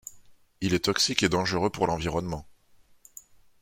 Il 0.61 0.73
est 0.73 0.85
toxique 0.85 1.21
et 1.21 1.29
dangereux 1.29 1.69
pour 1.69 1.85
l'environnement. 1.85 2.47